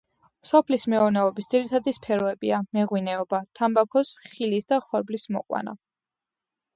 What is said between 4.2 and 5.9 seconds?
ხილის და ხორბლის მოყვანა.